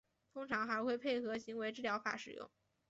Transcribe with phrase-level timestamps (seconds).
[0.33, 2.49] 通常还会配合行为治疗法使用。